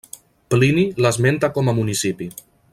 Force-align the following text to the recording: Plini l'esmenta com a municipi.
Plini 0.53 0.85
l'esmenta 1.05 1.53
com 1.59 1.71
a 1.73 1.77
municipi. 1.81 2.33